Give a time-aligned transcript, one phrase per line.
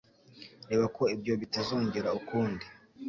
[0.69, 2.65] Reba ko ibyo bitazongera ukundi.